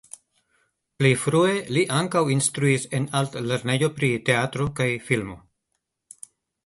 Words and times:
Pli 1.01 1.11
frue 1.23 1.51
li 1.75 1.83
ankaŭ 1.97 2.23
instruis 2.37 2.87
en 3.01 3.07
Altlernejo 3.21 3.93
pri 3.99 4.11
Teatro 4.31 4.67
kaj 4.81 4.89
Filmo. 5.11 5.41